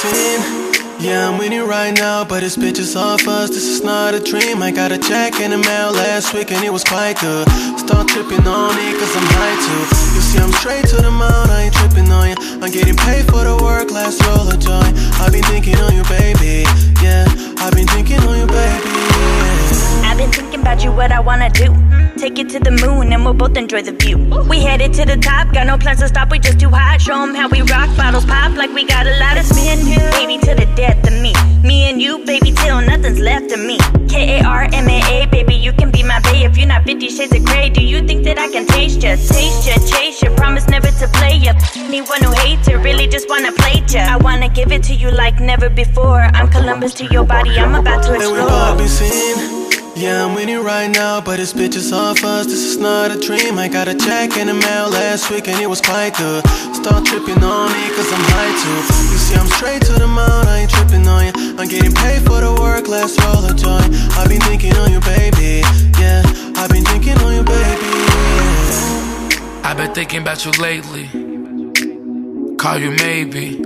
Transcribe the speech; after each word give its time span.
team 0.00 0.70
yeah, 1.00 1.26
I'm 1.26 1.38
winning 1.38 1.66
right 1.66 1.96
now, 1.96 2.24
but 2.24 2.42
it's 2.42 2.58
bitches 2.58 2.94
off 2.94 3.26
us. 3.26 3.48
This 3.48 3.66
is 3.66 3.82
not 3.82 4.12
a 4.12 4.20
dream. 4.20 4.62
I 4.62 4.70
got 4.70 4.92
a 4.92 4.98
check 4.98 5.40
in 5.40 5.50
the 5.50 5.56
mail 5.56 5.92
last 5.92 6.34
week 6.34 6.52
and 6.52 6.62
it 6.62 6.70
was 6.70 6.84
quite 6.84 7.18
good. 7.18 7.48
Start 7.80 8.06
tripping 8.08 8.46
on 8.46 8.76
it, 8.76 9.00
cause 9.00 9.16
I'm 9.16 9.24
high 9.32 9.56
too. 9.64 9.82
You 10.14 10.20
see, 10.20 10.38
I'm 10.38 10.52
straight 10.52 10.84
to 10.92 10.96
the 10.96 11.10
mount. 11.10 11.48
I 11.48 11.62
ain't 11.62 11.74
tripping 11.74 12.12
on 12.12 12.28
ya. 12.28 12.36
I'm 12.60 12.70
getting 12.70 12.96
paid 12.96 13.24
for 13.32 13.44
the 13.44 13.56
work, 13.62 13.90
last 13.90 14.20
roll 14.26 14.46
of 14.46 14.60
joy. 14.60 14.92
I've 15.24 15.32
been 15.32 15.44
thinking 15.44 15.76
on 15.76 15.96
you, 15.96 16.04
baby. 16.04 16.68
Yeah, 17.00 17.24
I've 17.64 17.72
been 17.72 17.88
thinking 17.88 18.20
on 18.20 18.36
you, 18.40 18.46
baby. 18.46 18.92
Yeah. 18.92 20.04
I've 20.04 20.18
been 20.18 20.30
thinking 20.30 20.60
about 20.60 20.84
you, 20.84 20.92
what 20.92 21.12
I 21.12 21.20
wanna 21.20 21.48
do. 21.48 21.72
Take 22.16 22.38
it 22.38 22.48
to 22.50 22.58
the 22.58 22.70
moon 22.70 23.12
and 23.12 23.24
we'll 23.24 23.34
both 23.34 23.56
enjoy 23.56 23.82
the 23.82 23.92
view. 23.92 24.18
We 24.48 24.60
headed 24.60 24.92
to 24.94 25.04
the 25.04 25.16
top, 25.16 25.52
got 25.52 25.66
no 25.66 25.78
plans 25.78 26.00
to 26.00 26.08
stop, 26.08 26.30
we 26.30 26.38
just 26.38 26.60
too 26.60 26.68
hot. 26.68 27.00
Show 27.00 27.22
'em 27.22 27.34
how 27.34 27.48
we 27.48 27.62
rock, 27.62 27.88
bottles 27.96 28.24
pop 28.24 28.56
like 28.56 28.72
we 28.74 28.84
got 28.84 29.06
a 29.06 29.16
lot 29.18 29.38
of 29.38 29.46
spin. 29.46 29.78
Baby, 30.12 30.38
to 30.38 30.54
the 30.54 30.66
death 30.76 31.06
of 31.06 31.14
me. 31.20 31.32
Me 31.62 31.88
and 31.90 32.00
you, 32.00 32.18
baby, 32.24 32.52
till 32.52 32.80
nothing's 32.80 33.18
left 33.18 33.52
of 33.52 33.60
me. 33.60 33.78
K 34.08 34.38
A 34.38 34.44
R 34.44 34.68
M 34.72 34.88
A 34.88 34.98
A, 35.14 35.26
baby, 35.26 35.54
you 35.54 35.72
can 35.72 35.90
be 35.90 36.02
my 36.02 36.20
bae 36.20 36.44
if 36.44 36.56
you're 36.56 36.66
not 36.66 36.84
50 36.84 37.08
shades 37.08 37.34
of 37.34 37.44
gray. 37.44 37.70
Do 37.70 37.82
you 37.82 38.00
think 38.06 38.24
that 38.24 38.38
I 38.38 38.48
can 38.48 38.66
taste 38.66 39.02
ya? 39.02 39.16
Taste 39.16 39.66
ya, 39.68 39.76
chase 39.90 40.22
ya, 40.22 40.30
promise 40.36 40.68
never 40.68 40.90
to 40.90 41.06
play 41.08 41.36
ya. 41.36 41.52
Anyone 41.76 42.22
who 42.22 42.32
hates 42.32 42.68
it 42.68 42.78
really 42.78 43.06
just 43.06 43.28
wanna 43.28 43.52
play 43.52 43.82
ya. 43.88 44.02
I 44.14 44.16
wanna 44.16 44.48
give 44.48 44.72
it 44.72 44.82
to 44.84 44.94
you 44.94 45.10
like 45.10 45.40
never 45.40 45.68
before. 45.68 46.22
I'm 46.34 46.48
Columbus 46.48 46.92
to 46.94 47.04
your 47.06 47.24
body, 47.24 47.58
I'm 47.58 47.74
about 47.74 48.02
to 48.04 48.14
explore. 48.14 49.59
Yeah, 49.96 50.24
I'm 50.24 50.34
winning 50.34 50.62
right 50.62 50.88
now, 50.88 51.20
but 51.20 51.40
it's 51.40 51.52
bitches 51.52 51.92
off 51.92 52.24
us. 52.24 52.46
This 52.46 52.64
is 52.64 52.78
not 52.78 53.10
a 53.10 53.18
dream. 53.20 53.58
I 53.58 53.68
got 53.68 53.88
a 53.88 53.94
check 53.94 54.36
in 54.36 54.46
the 54.46 54.54
mail 54.54 54.88
last 54.88 55.30
week 55.30 55.48
and 55.48 55.60
it 55.60 55.68
was 55.68 55.80
quite 55.80 56.16
good. 56.16 56.46
Start 56.74 57.04
tripping 57.04 57.42
on 57.42 57.72
me 57.72 57.88
cause 57.96 58.10
I'm 58.12 58.24
high 58.32 58.54
too. 58.62 58.80
You 59.12 59.18
see, 59.18 59.34
I'm 59.34 59.46
straight 59.48 59.82
to 59.82 59.92
the 59.92 60.06
mound, 60.06 60.48
I 60.48 60.60
ain't 60.60 60.70
tripping 60.70 61.06
on 61.06 61.26
you. 61.26 61.32
I'm 61.58 61.68
getting 61.68 61.92
paid 61.92 62.22
for 62.22 62.40
the 62.40 62.56
work, 62.58 62.88
let's 62.88 63.18
roll 63.24 63.44
a 63.44 63.52
joint. 63.52 63.92
I've 64.16 64.28
been 64.28 64.40
thinking 64.40 64.74
on 64.76 64.92
you, 64.92 65.00
baby. 65.00 65.62
Yeah, 65.98 66.22
I've 66.56 66.70
been 66.70 66.84
thinking 66.84 67.18
on 67.18 67.34
you, 67.34 67.42
baby. 67.42 67.86
Yeah. 67.86 69.60
I've 69.64 69.76
been 69.76 69.92
thinking 69.92 70.22
about 70.22 70.44
you 70.44 70.52
lately. 70.52 71.06
Call 72.56 72.78
you 72.78 72.92
maybe. 72.92 73.60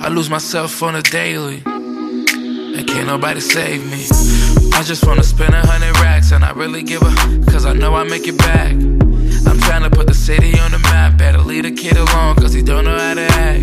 I 0.00 0.08
lose 0.08 0.30
myself 0.30 0.82
on 0.82 0.96
a 0.96 1.02
daily. 1.02 1.62
And 1.66 2.88
can't 2.88 3.06
nobody 3.06 3.40
save 3.40 3.84
me. 3.90 4.41
I 4.82 4.84
just 4.84 5.06
wanna 5.06 5.22
spend 5.22 5.54
a 5.54 5.64
hundred 5.64 5.96
racks 6.00 6.32
and 6.32 6.44
I 6.44 6.50
really 6.50 6.82
give 6.82 7.02
a 7.02 7.14
cause 7.48 7.66
I 7.66 7.72
know 7.72 7.94
I 7.94 8.02
make 8.02 8.26
it 8.26 8.36
back. 8.36 8.72
I'm 8.72 9.60
trying 9.60 9.84
to 9.84 9.90
put 9.90 10.08
the 10.08 10.12
city 10.12 10.58
on 10.58 10.72
the 10.72 10.80
map. 10.80 11.16
Better 11.16 11.38
leave 11.38 11.62
the 11.62 11.70
kid 11.70 11.96
alone 11.96 12.34
cause 12.34 12.52
he 12.52 12.62
don't 12.62 12.86
know 12.86 12.98
how 12.98 13.14
to 13.14 13.22
act. 13.22 13.62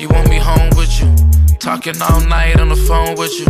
You 0.00 0.08
want 0.08 0.28
me 0.28 0.38
home 0.38 0.70
with 0.76 0.90
you. 1.00 1.14
Talking 1.60 1.94
all 2.02 2.20
night 2.22 2.58
on 2.58 2.70
the 2.70 2.74
phone 2.88 3.14
with 3.14 3.38
you. 3.38 3.46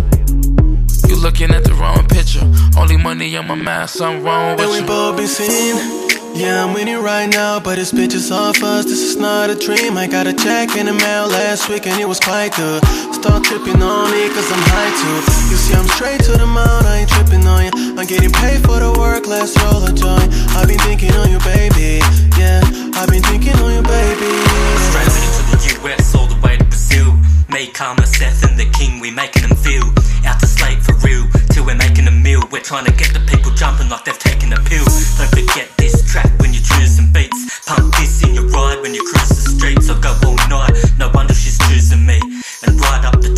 You 1.09 1.17
looking 1.19 1.51
at 1.51 1.65
the 1.65 1.73
wrong 1.73 2.07
picture. 2.07 2.45
Only 2.79 2.99
money 2.99 3.35
on 3.39 3.47
my 3.49 3.55
mind, 3.55 3.89
something 3.89 4.23
wrong 4.23 4.57
with 4.57 4.65
And 4.67 4.71
we 4.71 4.81
you. 4.81 4.87
both 4.87 5.17
been 5.17 5.29
seen. 5.29 6.00
Yeah, 6.35 6.65
I'm 6.65 6.73
winning 6.75 7.03
right 7.03 7.27
now, 7.27 7.61
but 7.61 7.79
it's 7.79 7.93
bitches 7.93 8.31
off 8.31 8.63
us. 8.63 8.85
This 8.85 9.03
is 9.03 9.17
not 9.17 9.51
a 9.51 9.55
dream. 9.55 9.97
I 9.97 10.07
got 10.07 10.27
a 10.27 10.33
check 10.33 10.77
in 10.77 10.87
the 10.87 10.93
mail 10.93 11.29
last 11.29 11.69
week 11.69 11.87
and 11.87 12.01
it 12.01 12.07
was 12.07 12.21
quite 12.21 12.55
good. 12.57 12.85
Start 13.13 13.45
tripping 13.45 13.83
on 13.83 14.11
me 14.11 14.29
cause 14.31 14.51
I'm 14.51 14.65
high 14.73 14.93
too. 14.95 15.19
You 15.51 15.57
see, 15.57 15.75
I'm 15.75 15.87
straight 15.89 16.21
to 16.25 16.33
the 16.33 16.47
mound, 16.47 16.87
I 16.87 17.01
ain't 17.01 17.11
tripping 17.11 17.47
on 17.47 17.65
you. 17.65 17.71
I'm 17.99 18.07
getting 18.07 18.31
paid 18.31 18.63
for 18.65 18.79
the 18.81 18.95
work, 18.99 19.27
let's 19.27 19.53
roll 19.63 19.85
a 19.85 19.93
joint. 19.93 20.33
I've 20.57 20.69
been 20.69 20.79
thinking 20.81 21.13
on 21.13 21.31
you, 21.31 21.39
baby. 21.41 22.01
Yeah, 22.39 22.63
I've 22.95 23.11
been 23.11 23.23
thinking 23.23 23.57
on 23.61 23.75
you, 23.75 23.83
baby. 23.83 24.33
Australia 24.81 25.29
to 25.37 25.43
the 25.51 25.59
US, 25.83 26.15
all 26.15 26.27
the 26.27 26.41
way 26.41 26.57
to 26.57 26.65
Brazil. 26.65 27.13
Me, 27.51 27.67
Karma, 27.67 28.07
Seth, 28.07 28.49
and 28.49 28.59
the 28.59 28.71
King, 28.71 29.01
we 29.01 29.11
making 29.11 29.43
them 29.43 29.57
feel 29.57 29.85
out 30.25 30.39
to 30.41 30.47
slate 30.47 30.79
for 30.79 30.95
real. 31.05 31.27
Till 31.51 31.67
we're 31.67 31.75
making 31.77 32.07
a 32.07 32.15
meal, 32.15 32.43
we're 32.51 32.63
trying 32.63 32.87
to 32.87 32.93
get 32.93 33.13
the 33.13 33.21
people 33.27 33.51
jumping 33.53 33.89
like 33.89 34.05
they've 34.05 34.19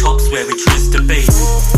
tops 0.03 0.29
where 0.35 0.45
we 0.45 0.55
choose 0.59 0.91
to 0.91 1.01
be. 1.07 1.23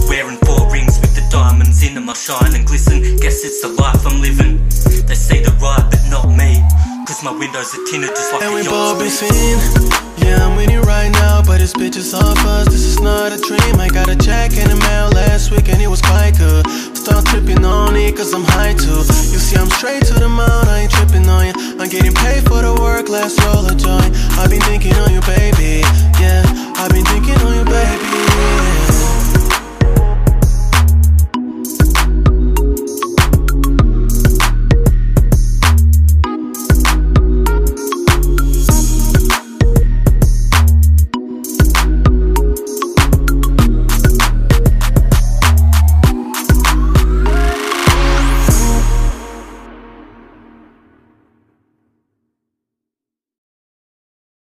Wearing 0.08 0.40
four 0.48 0.64
rings 0.72 0.96
with 1.00 1.14
the 1.14 1.24
diamonds 1.30 1.84
in 1.84 1.94
them, 1.94 2.08
I 2.08 2.14
shine 2.14 2.56
and 2.56 2.64
glisten. 2.66 3.20
Guess 3.20 3.44
it's 3.44 3.60
the 3.60 3.68
life 3.76 4.00
I'm 4.08 4.20
living. 4.20 4.64
They 5.04 5.14
see 5.14 5.44
the 5.44 5.52
ride, 5.60 5.84
but 5.92 6.00
not 6.08 6.32
me. 6.32 6.64
Cause 7.04 7.22
my 7.22 7.36
windows 7.36 7.76
are 7.76 7.84
tinted 7.84 8.16
just 8.16 8.32
like 8.32 8.42
And 8.42 8.52
a 8.52 8.56
we 8.56 8.64
both 8.64 8.98
been 8.98 9.12
seen. 9.12 9.60
Yeah, 10.24 10.40
I'm 10.40 10.56
winning 10.56 10.80
right 10.88 11.12
now, 11.12 11.44
but 11.44 11.60
it's 11.60 11.74
bitches 11.74 12.16
off 12.16 12.40
us. 12.48 12.64
This 12.72 12.84
is 12.88 12.98
not 13.00 13.32
a 13.36 13.38
dream. 13.44 13.76
I 13.76 13.88
got 13.92 14.08
a 14.08 14.16
check 14.16 14.56
in 14.56 14.72
the 14.72 14.80
mail 14.88 15.12
last 15.12 15.50
week 15.50 15.68
and 15.68 15.82
it 15.82 15.88
was 15.88 16.00
quite 16.00 16.32
good. 16.38 16.64
Start 16.96 17.26
tripping 17.26 17.62
on 17.62 17.94
it 17.94 18.16
cause 18.16 18.32
I'm 18.32 18.44
high 18.56 18.72
too. 18.72 19.04
You 19.04 19.40
see, 19.42 19.56
I'm 19.60 19.68
straight 19.68 20.04
to 20.08 20.14
the 20.14 20.28
mound, 20.28 20.68
I 20.72 20.88
ain't 20.88 20.92
tripping 20.92 21.28
on 21.28 21.44
you. 21.48 21.54
I'm 21.76 21.90
getting 21.92 22.14
paid 22.14 22.48
for 22.48 22.64
the 22.64 22.72
work, 22.80 23.10
let's 23.10 23.36
roll 23.44 23.66
a 23.68 23.76
joint. 23.76 24.16
I've 24.40 24.48
been 24.48 24.64
thinking 24.64 24.96
on 25.04 25.12
you, 25.12 25.20
baby. 25.28 25.84
Yeah, 26.16 26.43
I've 26.84 26.90
been 26.90 27.02
thinking 27.06 27.38
on 27.38 27.54
you, 27.54 27.64
baby. 27.64 28.23